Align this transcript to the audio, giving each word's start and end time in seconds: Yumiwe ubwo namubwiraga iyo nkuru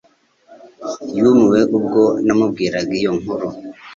Yumiwe 1.17 1.59
ubwo 1.77 2.01
namubwiraga 2.25 2.91
iyo 2.99 3.11
nkuru 3.19 3.47